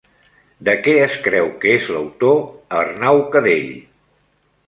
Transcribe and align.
De 0.69 0.73
què 0.85 0.93
es 1.01 1.17
creu 1.25 1.51
que 1.65 1.75
és 1.81 1.85
l'autor 1.95 2.41
Arnau 2.79 3.21
Cadell? 3.37 3.69